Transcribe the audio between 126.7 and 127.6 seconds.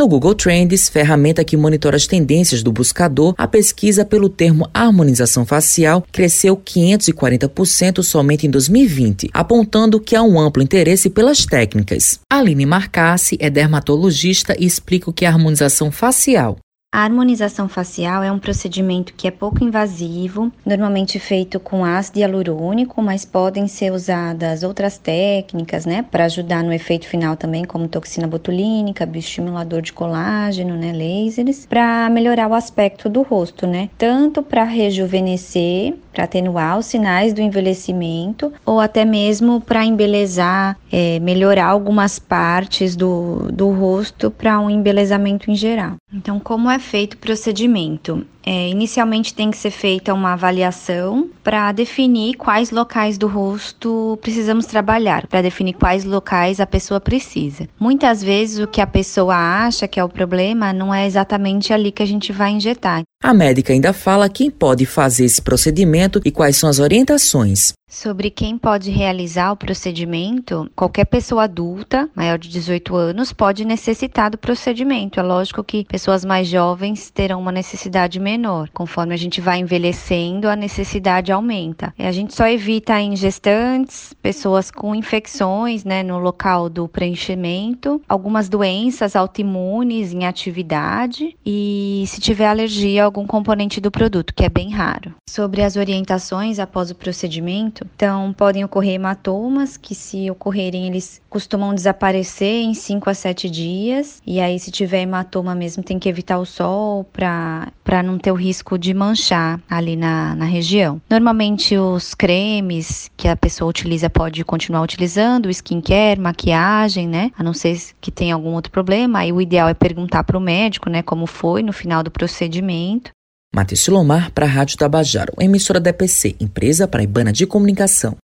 paraibana de